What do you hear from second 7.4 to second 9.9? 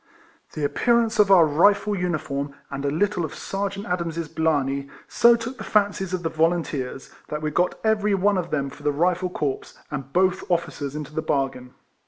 we got every one of them for the Rifle corps,